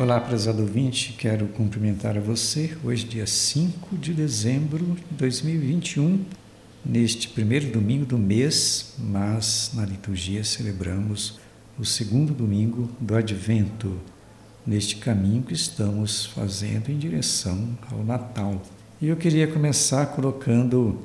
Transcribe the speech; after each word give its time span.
Olá, 0.00 0.20
prezado 0.20 0.62
ouvinte, 0.62 1.12
quero 1.18 1.48
cumprimentar 1.48 2.16
a 2.16 2.20
você 2.20 2.78
hoje, 2.84 3.02
dia 3.04 3.26
5 3.26 3.96
de 3.96 4.14
dezembro 4.14 4.78
de 5.10 5.16
2021, 5.16 6.24
neste 6.86 7.28
primeiro 7.30 7.72
domingo 7.72 8.06
do 8.06 8.16
mês, 8.16 8.94
mas 8.96 9.72
na 9.74 9.84
liturgia 9.84 10.44
celebramos 10.44 11.40
o 11.76 11.84
segundo 11.84 12.32
domingo 12.32 12.88
do 13.00 13.16
Advento, 13.16 13.98
neste 14.64 14.94
caminho 14.94 15.42
que 15.42 15.52
estamos 15.52 16.26
fazendo 16.26 16.90
em 16.90 16.96
direção 16.96 17.76
ao 17.90 18.04
Natal. 18.04 18.62
E 19.02 19.08
eu 19.08 19.16
queria 19.16 19.48
começar 19.48 20.06
colocando 20.06 21.02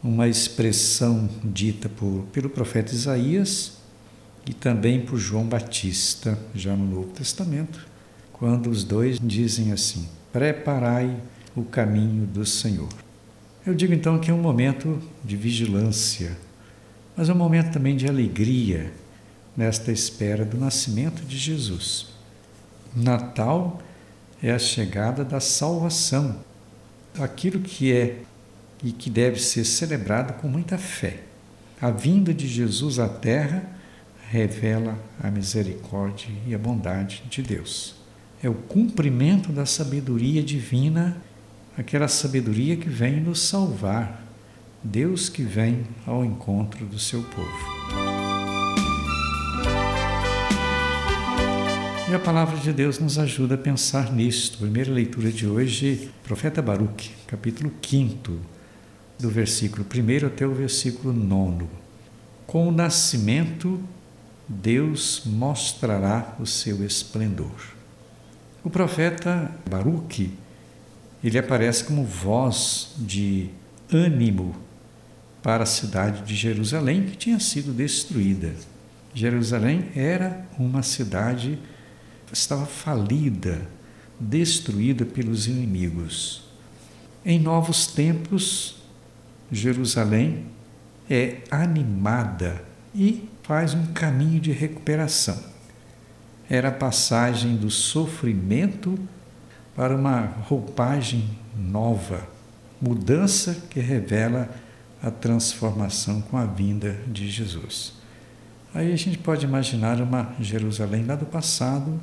uma 0.00 0.28
expressão 0.28 1.28
dita 1.42 1.88
por, 1.88 2.22
pelo 2.32 2.48
profeta 2.48 2.94
Isaías 2.94 3.78
e 4.46 4.54
também 4.54 5.04
por 5.04 5.18
João 5.18 5.44
Batista, 5.44 6.38
já 6.54 6.76
no 6.76 6.86
Novo 6.86 7.08
Testamento, 7.08 7.97
quando 8.38 8.70
os 8.70 8.84
dois 8.84 9.18
dizem 9.20 9.72
assim: 9.72 10.08
Preparai 10.32 11.16
o 11.56 11.64
caminho 11.64 12.26
do 12.26 12.46
Senhor. 12.46 12.88
Eu 13.66 13.74
digo 13.74 13.92
então 13.92 14.18
que 14.18 14.30
é 14.30 14.34
um 14.34 14.40
momento 14.40 15.00
de 15.24 15.36
vigilância, 15.36 16.36
mas 17.16 17.28
é 17.28 17.32
um 17.32 17.36
momento 17.36 17.72
também 17.72 17.96
de 17.96 18.08
alegria 18.08 18.92
nesta 19.56 19.90
espera 19.90 20.44
do 20.44 20.56
nascimento 20.56 21.22
de 21.22 21.36
Jesus. 21.36 22.08
Natal 22.94 23.82
é 24.42 24.52
a 24.52 24.58
chegada 24.58 25.24
da 25.24 25.40
salvação, 25.40 26.38
aquilo 27.18 27.60
que 27.60 27.92
é 27.92 28.20
e 28.82 28.92
que 28.92 29.10
deve 29.10 29.40
ser 29.40 29.64
celebrado 29.64 30.40
com 30.40 30.48
muita 30.48 30.78
fé. 30.78 31.22
A 31.80 31.90
vinda 31.90 32.32
de 32.32 32.46
Jesus 32.46 32.98
à 32.98 33.08
Terra 33.08 33.68
revela 34.30 34.98
a 35.20 35.30
misericórdia 35.30 36.30
e 36.46 36.54
a 36.54 36.58
bondade 36.58 37.24
de 37.28 37.42
Deus. 37.42 37.98
É 38.40 38.48
o 38.48 38.54
cumprimento 38.54 39.50
da 39.50 39.66
sabedoria 39.66 40.40
divina, 40.42 41.20
aquela 41.76 42.06
sabedoria 42.06 42.76
que 42.76 42.88
vem 42.88 43.20
nos 43.20 43.40
salvar, 43.40 44.24
Deus 44.82 45.28
que 45.28 45.42
vem 45.42 45.84
ao 46.06 46.24
encontro 46.24 46.86
do 46.86 47.00
seu 47.00 47.20
povo. 47.22 47.78
E 52.08 52.14
a 52.14 52.18
palavra 52.18 52.56
de 52.58 52.72
Deus 52.72 53.00
nos 53.00 53.18
ajuda 53.18 53.56
a 53.56 53.58
pensar 53.58 54.12
nisto. 54.12 54.58
Primeira 54.58 54.92
leitura 54.92 55.32
de 55.32 55.44
hoje, 55.44 56.08
profeta 56.22 56.62
Baruque, 56.62 57.10
capítulo 57.26 57.72
5, 57.82 58.38
do 59.18 59.28
versículo 59.28 59.84
1 59.84 60.26
até 60.26 60.46
o 60.46 60.54
versículo 60.54 61.12
9. 61.12 61.66
Com 62.46 62.68
o 62.68 62.72
nascimento, 62.72 63.80
Deus 64.48 65.24
mostrará 65.26 66.36
o 66.38 66.46
seu 66.46 66.84
esplendor. 66.84 67.77
O 68.68 68.70
profeta 68.70 69.50
Baruque, 69.66 70.30
ele 71.24 71.38
aparece 71.38 71.84
como 71.84 72.04
voz 72.04 72.90
de 72.98 73.48
ânimo 73.90 74.54
para 75.42 75.62
a 75.62 75.66
cidade 75.66 76.20
de 76.20 76.36
Jerusalém 76.36 77.06
que 77.06 77.16
tinha 77.16 77.40
sido 77.40 77.72
destruída. 77.72 78.54
Jerusalém 79.14 79.88
era 79.96 80.46
uma 80.58 80.82
cidade 80.82 81.58
estava 82.30 82.66
falida, 82.66 83.66
destruída 84.20 85.06
pelos 85.06 85.46
inimigos. 85.46 86.44
Em 87.24 87.40
novos 87.40 87.86
tempos, 87.86 88.76
Jerusalém 89.50 90.44
é 91.08 91.38
animada 91.50 92.62
e 92.94 93.30
faz 93.44 93.72
um 93.72 93.86
caminho 93.94 94.38
de 94.38 94.52
recuperação. 94.52 95.42
Era 96.48 96.68
a 96.68 96.72
passagem 96.72 97.56
do 97.56 97.70
sofrimento 97.70 98.98
para 99.76 99.94
uma 99.94 100.20
roupagem 100.48 101.28
nova, 101.56 102.26
mudança 102.80 103.66
que 103.68 103.80
revela 103.80 104.48
a 105.02 105.10
transformação 105.10 106.20
com 106.20 106.36
a 106.36 106.44
vinda 106.44 106.98
de 107.06 107.28
Jesus. 107.28 107.92
Aí 108.74 108.92
a 108.92 108.96
gente 108.96 109.18
pode 109.18 109.44
imaginar 109.44 110.00
uma 110.00 110.34
Jerusalém 110.40 111.04
lá 111.04 111.14
do 111.14 111.26
passado 111.26 112.00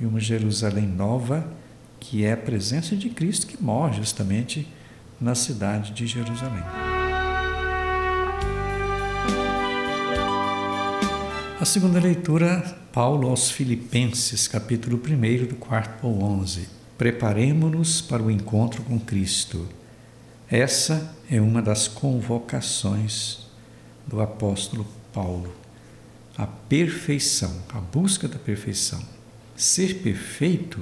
e 0.00 0.06
uma 0.06 0.20
Jerusalém 0.20 0.86
nova, 0.86 1.46
que 1.98 2.24
é 2.24 2.32
a 2.32 2.36
presença 2.36 2.96
de 2.96 3.08
Cristo 3.08 3.46
que 3.46 3.62
morre 3.62 3.96
justamente 3.96 4.66
na 5.20 5.34
cidade 5.34 5.92
de 5.92 6.06
Jerusalém. 6.06 6.89
A 11.60 11.66
segunda 11.66 12.00
leitura, 12.00 12.62
Paulo 12.90 13.28
aos 13.28 13.50
Filipenses, 13.50 14.48
capítulo 14.48 14.96
1, 14.96 15.44
do 15.46 15.56
4 15.56 16.08
ao 16.08 16.18
11. 16.18 16.66
Preparemos-nos 16.96 18.00
para 18.00 18.22
o 18.22 18.30
encontro 18.30 18.82
com 18.82 18.98
Cristo. 18.98 19.68
Essa 20.50 21.14
é 21.30 21.38
uma 21.38 21.60
das 21.60 21.86
convocações 21.86 23.40
do 24.06 24.22
apóstolo 24.22 24.86
Paulo. 25.12 25.54
A 26.34 26.46
perfeição, 26.46 27.54
a 27.68 27.78
busca 27.78 28.26
da 28.26 28.38
perfeição. 28.38 29.02
Ser 29.54 29.96
perfeito 29.96 30.80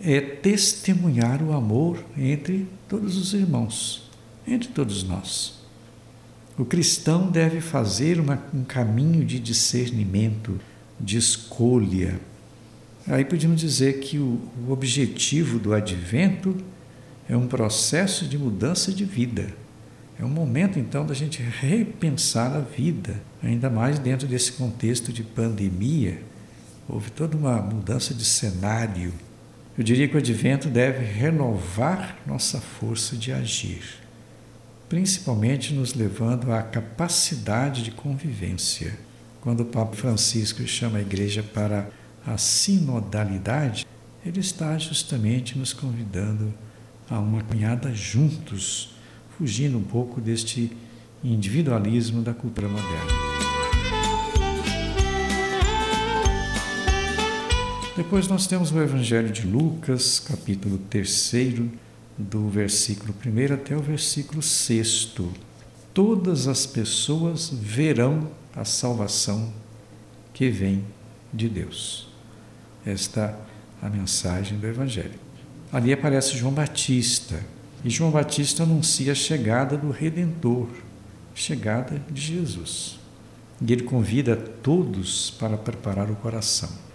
é 0.00 0.20
testemunhar 0.20 1.40
o 1.40 1.52
amor 1.52 2.04
entre 2.18 2.66
todos 2.88 3.16
os 3.16 3.32
irmãos, 3.32 4.10
entre 4.44 4.70
todos 4.70 5.04
nós. 5.04 5.55
O 6.58 6.64
cristão 6.64 7.30
deve 7.30 7.60
fazer 7.60 8.18
uma, 8.18 8.42
um 8.54 8.64
caminho 8.64 9.24
de 9.24 9.38
discernimento, 9.38 10.58
de 10.98 11.18
escolha. 11.18 12.18
Aí 13.06 13.24
podemos 13.24 13.60
dizer 13.60 14.00
que 14.00 14.18
o, 14.18 14.40
o 14.66 14.72
objetivo 14.72 15.58
do 15.58 15.74
advento 15.74 16.56
é 17.28 17.36
um 17.36 17.46
processo 17.46 18.26
de 18.26 18.38
mudança 18.38 18.92
de 18.92 19.04
vida. 19.04 19.48
É 20.18 20.24
um 20.24 20.30
momento 20.30 20.78
então 20.78 21.04
da 21.04 21.12
gente 21.12 21.42
repensar 21.42 22.56
a 22.56 22.60
vida, 22.60 23.20
ainda 23.42 23.68
mais 23.68 23.98
dentro 23.98 24.26
desse 24.26 24.52
contexto 24.52 25.12
de 25.12 25.22
pandemia. 25.22 26.22
Houve 26.88 27.10
toda 27.10 27.36
uma 27.36 27.60
mudança 27.60 28.14
de 28.14 28.24
cenário 28.24 29.12
eu 29.78 29.84
diria 29.84 30.08
que 30.08 30.14
o 30.14 30.18
advento 30.18 30.70
deve 30.70 31.04
renovar 31.04 32.16
nossa 32.26 32.58
força 32.60 33.14
de 33.14 33.30
agir, 33.30 33.82
principalmente 34.88 35.74
nos 35.74 35.94
levando 35.94 36.52
à 36.52 36.62
capacidade 36.62 37.82
de 37.82 37.90
convivência. 37.90 38.98
Quando 39.40 39.60
o 39.60 39.66
Papa 39.66 39.96
Francisco 39.96 40.66
chama 40.66 40.98
a 40.98 41.02
igreja 41.02 41.42
para 41.42 41.90
a 42.26 42.36
sinodalidade, 42.36 43.86
ele 44.24 44.40
está 44.40 44.76
justamente 44.78 45.56
nos 45.58 45.72
convidando 45.72 46.52
a 47.08 47.18
uma 47.18 47.42
caminhada 47.42 47.94
juntos, 47.94 48.94
fugindo 49.38 49.78
um 49.78 49.82
pouco 49.82 50.20
deste 50.20 50.76
individualismo 51.22 52.22
da 52.22 52.34
cultura 52.34 52.68
moderna. 52.68 53.26
Depois 57.96 58.28
nós 58.28 58.46
temos 58.46 58.72
o 58.72 58.80
Evangelho 58.80 59.30
de 59.30 59.46
Lucas, 59.46 60.20
capítulo 60.20 60.78
3, 60.90 61.10
do 62.16 62.48
versículo 62.48 63.14
1 63.24 63.54
até 63.54 63.76
o 63.76 63.80
versículo 63.80 64.42
6. 64.42 65.12
Todas 65.92 66.48
as 66.48 66.66
pessoas 66.66 67.50
verão 67.50 68.30
a 68.54 68.64
salvação 68.64 69.52
que 70.32 70.50
vem 70.50 70.84
de 71.32 71.48
Deus. 71.48 72.08
Esta 72.84 73.38
é 73.82 73.86
a 73.86 73.90
mensagem 73.90 74.58
do 74.58 74.66
Evangelho. 74.66 75.18
Ali 75.72 75.92
aparece 75.92 76.36
João 76.36 76.52
Batista, 76.52 77.42
e 77.84 77.90
João 77.90 78.10
Batista 78.10 78.62
anuncia 78.62 79.12
a 79.12 79.14
chegada 79.14 79.76
do 79.76 79.90
Redentor, 79.90 80.68
chegada 81.34 82.02
de 82.10 82.20
Jesus. 82.20 82.98
E 83.60 83.72
ele 83.72 83.82
convida 83.82 84.36
todos 84.36 85.30
para 85.30 85.56
preparar 85.56 86.10
o 86.10 86.16
coração 86.16 86.86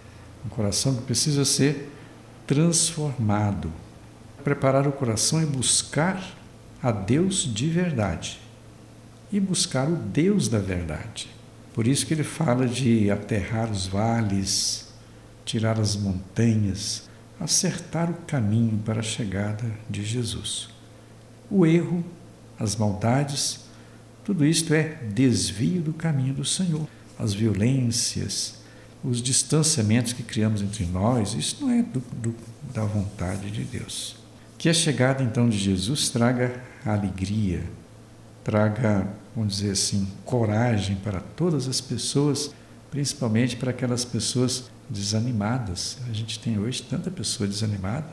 um 0.45 0.50
coração 0.50 0.95
que 0.95 1.01
precisa 1.03 1.45
ser 1.45 1.89
transformado. 2.47 3.71
Preparar 4.43 4.88
o 4.88 4.91
coração 4.91 5.39
é 5.39 5.45
buscar 5.45 6.21
a 6.81 6.91
Deus 6.91 7.43
de 7.43 7.67
verdade 7.67 8.39
e 9.31 9.39
buscar 9.39 9.88
o 9.88 9.95
Deus 9.95 10.47
da 10.47 10.59
verdade. 10.59 11.29
Por 11.73 11.88
isso 11.88 12.05
que 12.05 12.13
ele 12.13 12.23
fala 12.23 12.67
de 12.67 13.09
aterrar 13.09 13.71
os 13.71 13.88
vales, 13.88 14.89
tirar 15.45 15.79
as 15.79 15.95
montanhas, 15.95 17.09
acertar 17.39 18.09
o 18.09 18.13
caminho 18.25 18.77
para 18.79 18.99
a 18.99 19.03
chegada 19.03 19.65
de 19.89 20.03
Jesus. 20.03 20.69
O 21.49 21.65
erro, 21.65 22.03
as 22.59 22.75
maldades, 22.75 23.61
tudo 24.23 24.45
isto 24.45 24.73
é 24.73 24.99
desvio 25.13 25.81
do 25.81 25.93
caminho 25.93 26.33
do 26.33 26.45
Senhor. 26.45 26.88
As 27.17 27.33
violências, 27.33 28.55
os 29.03 29.21
distanciamentos 29.21 30.13
que 30.13 30.23
criamos 30.23 30.61
entre 30.61 30.85
nós, 30.85 31.33
isso 31.33 31.57
não 31.61 31.71
é 31.71 31.81
do, 31.81 31.99
do, 31.99 32.35
da 32.73 32.83
vontade 32.83 33.49
de 33.49 33.63
Deus. 33.63 34.20
Que 34.61 34.69
a 34.69 34.73
chegada 34.75 35.23
então 35.23 35.49
de 35.49 35.57
Jesus 35.57 36.09
traga 36.09 36.61
alegria, 36.85 37.63
traga, 38.43 39.07
vamos 39.35 39.55
dizer 39.55 39.71
assim, 39.71 40.07
coragem 40.23 40.97
para 40.97 41.19
todas 41.19 41.67
as 41.67 41.81
pessoas 41.81 42.53
principalmente 42.91 43.55
para 43.55 43.71
aquelas 43.71 44.05
pessoas 44.05 44.69
desanimadas. 44.87 45.97
A 46.07 46.13
gente 46.13 46.37
tem 46.37 46.59
hoje 46.59 46.83
tanta 46.83 47.09
pessoa 47.09 47.49
desanimada. 47.49 48.05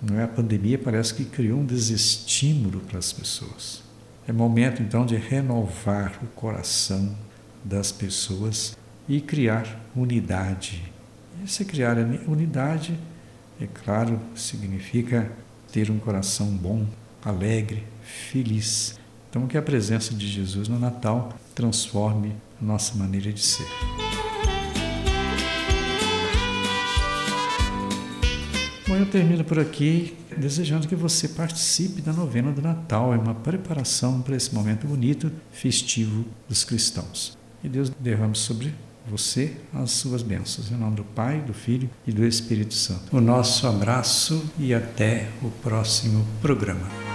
Não 0.00 0.18
é 0.18 0.22
a 0.22 0.28
pandemia 0.28 0.78
parece 0.78 1.12
que 1.12 1.26
criou 1.26 1.60
um 1.60 1.66
desestímulo 1.66 2.80
para 2.80 2.98
as 2.98 3.12
pessoas. 3.12 3.82
É 4.26 4.32
momento 4.32 4.82
então 4.82 5.04
de 5.04 5.16
renovar 5.16 6.18
o 6.22 6.26
coração 6.28 7.14
das 7.62 7.92
pessoas 7.92 8.74
e 9.06 9.20
criar 9.20 9.78
unidade. 9.94 10.90
E 11.44 11.50
se 11.50 11.66
criar 11.66 11.98
unidade, 12.26 12.98
é 13.60 13.66
claro, 13.66 14.18
significa 14.34 15.30
ter 15.72 15.90
um 15.90 15.98
coração 15.98 16.48
bom, 16.48 16.86
alegre, 17.24 17.82
feliz. 18.02 18.98
Então, 19.30 19.46
que 19.46 19.56
a 19.56 19.62
presença 19.62 20.14
de 20.14 20.28
Jesus 20.28 20.68
no 20.68 20.78
Natal 20.78 21.32
transforme 21.54 22.34
nossa 22.60 22.94
maneira 22.94 23.32
de 23.32 23.40
ser. 23.40 23.66
Bom, 28.86 28.96
eu 28.96 29.06
termino 29.06 29.42
por 29.42 29.58
aqui 29.58 30.14
desejando 30.36 30.86
que 30.86 30.94
você 30.94 31.28
participe 31.28 32.02
da 32.02 32.12
novena 32.12 32.52
do 32.52 32.60
Natal. 32.60 33.14
É 33.14 33.16
uma 33.16 33.34
preparação 33.34 34.20
para 34.20 34.36
esse 34.36 34.54
momento 34.54 34.86
bonito, 34.86 35.32
festivo 35.50 36.26
dos 36.46 36.64
cristãos. 36.64 37.38
E 37.64 37.68
Deus 37.68 37.88
derrame 37.88 38.36
sobre 38.36 38.74
você 39.08 39.56
as 39.72 39.90
suas 39.92 40.22
bênçãos. 40.22 40.70
Em 40.70 40.76
nome 40.76 40.96
do 40.96 41.04
Pai, 41.04 41.40
do 41.40 41.54
Filho 41.54 41.88
e 42.06 42.12
do 42.12 42.24
Espírito 42.24 42.74
Santo. 42.74 43.16
O 43.16 43.20
nosso 43.20 43.66
abraço 43.66 44.44
e 44.58 44.72
até 44.72 45.28
o 45.42 45.50
próximo 45.50 46.26
programa. 46.40 47.11